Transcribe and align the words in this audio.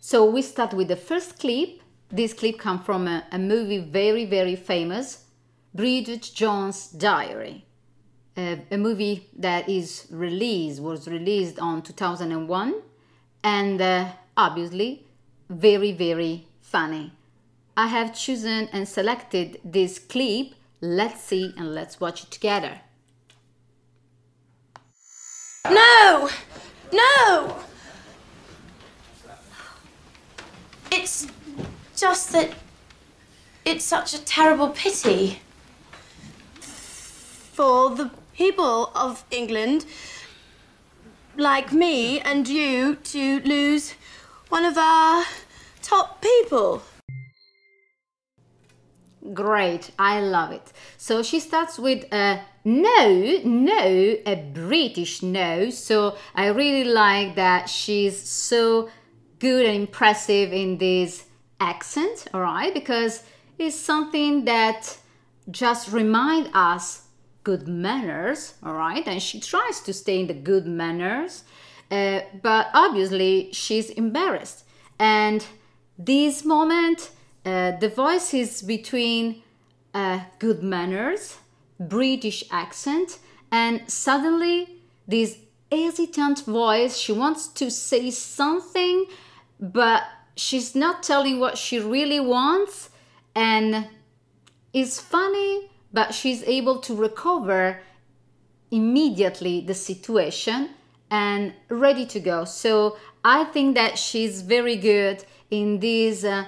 So 0.00 0.24
we 0.24 0.42
start 0.42 0.74
with 0.74 0.88
the 0.88 0.96
first 0.96 1.38
clip. 1.38 1.80
This 2.10 2.32
clip 2.32 2.58
comes 2.58 2.84
from 2.84 3.06
a, 3.06 3.24
a 3.30 3.38
movie 3.38 3.78
very, 3.78 4.24
very 4.24 4.56
famous, 4.56 5.24
Bridget 5.74 6.30
Jones' 6.34 6.88
Diary. 6.88 7.64
A 8.36 8.76
movie 8.76 9.28
that 9.36 9.68
is 9.68 10.06
released, 10.10 10.80
was 10.80 11.08
released 11.08 11.58
on 11.58 11.82
2001 11.82 12.74
and 13.42 13.80
uh, 13.80 14.12
obviously 14.36 15.04
very, 15.50 15.90
very 15.90 16.46
funny. 16.60 17.12
I 17.76 17.88
have 17.88 18.14
chosen 18.14 18.68
and 18.72 18.86
selected 18.86 19.60
this 19.64 19.98
clip. 19.98 20.54
Let's 20.80 21.22
see 21.22 21.52
and 21.56 21.74
let's 21.74 22.00
watch 22.00 22.22
it 22.22 22.30
together. 22.30 22.80
No! 25.68 26.30
No! 26.92 27.56
It's 30.90 31.26
just 31.98 32.30
that 32.32 32.50
it's 33.64 33.84
such 33.84 34.14
a 34.14 34.24
terrible 34.24 34.70
pity 34.70 35.40
for 36.60 37.90
the 37.90 38.10
people 38.34 38.92
of 38.94 39.24
England, 39.32 39.84
like 41.36 41.72
me 41.72 42.20
and 42.20 42.46
you, 42.48 42.94
to 42.94 43.40
lose 43.40 43.94
one 44.48 44.64
of 44.64 44.78
our 44.78 45.24
top 45.82 46.22
people. 46.22 46.82
Great, 49.34 49.90
I 49.98 50.20
love 50.20 50.52
it. 50.52 50.72
So 50.96 51.22
she 51.22 51.40
starts 51.40 51.78
with 51.78 52.04
a 52.12 52.40
no, 52.64 53.40
no, 53.44 54.16
a 54.24 54.50
British 54.54 55.22
no. 55.22 55.70
So 55.70 56.16
I 56.34 56.46
really 56.46 56.84
like 56.84 57.34
that 57.34 57.68
she's 57.68 58.18
so 58.22 58.88
good 59.40 59.66
and 59.66 59.76
impressive 59.76 60.52
in 60.52 60.78
this 60.78 61.27
accent, 61.60 62.26
all 62.32 62.40
right? 62.40 62.72
Because 62.72 63.22
it's 63.58 63.76
something 63.76 64.44
that 64.44 64.98
just 65.50 65.90
remind 65.90 66.50
us 66.54 67.02
good 67.44 67.66
manners, 67.66 68.54
all 68.62 68.74
right? 68.74 69.06
And 69.06 69.22
she 69.22 69.40
tries 69.40 69.80
to 69.80 69.92
stay 69.92 70.20
in 70.20 70.26
the 70.26 70.34
good 70.34 70.66
manners, 70.66 71.44
uh, 71.90 72.20
but 72.42 72.68
obviously 72.74 73.50
she's 73.52 73.90
embarrassed. 73.90 74.64
And 74.98 75.44
this 75.98 76.44
moment, 76.44 77.10
uh, 77.44 77.72
the 77.72 77.88
voice 77.88 78.34
is 78.34 78.62
between 78.62 79.42
uh, 79.94 80.20
good 80.38 80.62
manners, 80.62 81.38
British 81.80 82.44
accent, 82.50 83.18
and 83.50 83.90
suddenly 83.90 84.68
this 85.06 85.38
hesitant 85.72 86.40
voice, 86.44 86.96
she 86.96 87.12
wants 87.12 87.48
to 87.48 87.70
say 87.70 88.10
something 88.10 89.06
but 89.60 90.02
she's 90.38 90.74
not 90.74 91.02
telling 91.02 91.40
what 91.40 91.58
she 91.58 91.78
really 91.80 92.20
wants 92.20 92.90
and 93.34 93.88
it's 94.72 95.00
funny 95.00 95.70
but 95.92 96.14
she's 96.14 96.42
able 96.44 96.78
to 96.78 96.94
recover 96.94 97.80
immediately 98.70 99.60
the 99.60 99.74
situation 99.74 100.70
and 101.10 101.54
ready 101.70 102.04
to 102.06 102.20
go. 102.20 102.44
So 102.44 102.96
i 103.24 103.44
think 103.44 103.74
that 103.74 103.98
she's 103.98 104.42
very 104.42 104.76
good 104.76 105.24
in 105.50 105.80
this 105.80 106.24
uh, 106.24 106.46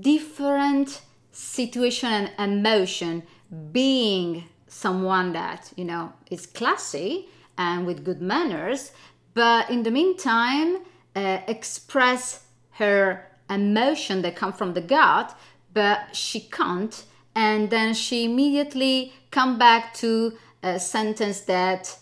different 0.00 1.02
situation 1.30 2.30
and 2.38 2.52
emotion 2.58 3.22
being 3.70 4.44
someone 4.66 5.32
that 5.32 5.72
you 5.76 5.84
know 5.84 6.12
is 6.30 6.46
classy 6.46 7.28
and 7.58 7.86
with 7.86 8.04
good 8.04 8.20
manners 8.20 8.92
but 9.34 9.70
in 9.70 9.82
the 9.82 9.90
meantime 9.90 10.78
uh, 11.14 11.38
express 11.46 12.44
her 12.82 13.24
emotion 13.48 14.22
that 14.22 14.34
come 14.36 14.52
from 14.52 14.74
the 14.74 14.80
gut 14.80 15.28
but 15.74 15.98
she 16.14 16.40
can't. 16.40 17.04
And 17.34 17.70
then 17.70 17.94
she 17.94 18.24
immediately 18.24 19.14
come 19.30 19.56
back 19.58 19.94
to 19.94 20.36
a 20.62 20.78
sentence 20.78 21.40
that 21.42 21.96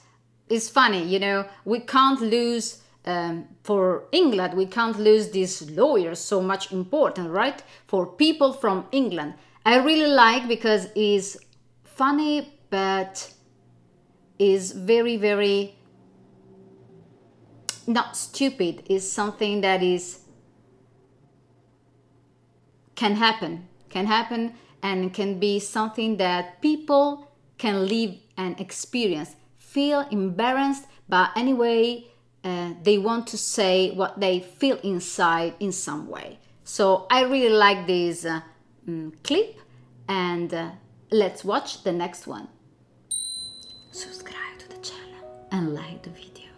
is 0.49 0.69
funny 0.69 1.03
you 1.05 1.19
know 1.19 1.47
we 1.65 1.79
can't 1.79 2.21
lose 2.21 2.83
um, 3.07 3.47
for 3.63 4.05
england 4.11 4.53
we 4.53 4.67
can't 4.67 4.99
lose 4.99 5.31
these 5.31 5.71
lawyers 5.71 6.19
so 6.19 6.43
much 6.43 6.73
important 6.73 7.31
right? 7.31 7.63
For 7.87 8.05
people 8.07 8.53
from 8.53 8.87
england. 8.91 9.35
I 9.65 9.77
really 9.79 10.11
like 10.25 10.49
because 10.49 10.89
it's 10.95 11.37
funny 11.85 12.35
but 12.69 13.33
is 14.39 14.73
very 14.73 15.17
very 15.17 15.75
not 17.87 18.17
stupid. 18.17 18.83
Is 18.89 19.11
something 19.11 19.61
that 19.63 19.83
is 19.83 20.21
can 23.01 23.15
happen 23.27 23.53
can 23.89 24.07
happen 24.17 24.43
and 24.83 24.99
can 25.19 25.31
be 25.47 25.55
something 25.77 26.11
that 26.25 26.61
people 26.61 27.05
can 27.59 27.77
live 27.95 28.13
and 28.37 28.61
experience 28.61 29.31
feel 29.59 30.01
embarrassed 30.11 30.85
but 31.09 31.31
anyway 31.37 32.05
uh, 32.45 32.73
they 32.83 32.99
want 32.99 33.27
to 33.27 33.37
say 33.37 33.91
what 33.91 34.19
they 34.19 34.41
feel 34.41 34.79
inside 34.83 35.55
in 35.61 35.73
some 35.73 36.09
way. 36.09 36.39
So 36.65 37.07
i 37.11 37.23
really 37.23 37.55
like 37.67 37.87
this 37.87 38.25
uh, 38.25 38.41
mm, 38.89 39.13
clip 39.23 39.59
and 40.09 40.53
uh, 40.55 40.71
let's 41.11 41.45
watch 41.45 41.83
the 41.83 41.93
next 41.93 42.27
one. 42.27 42.49
Subscribe 43.93 44.59
to 44.59 44.69
the 44.69 44.79
channel. 44.79 45.49
And 45.53 45.75
like 45.75 46.03
the 46.03 46.11
video 46.11 46.50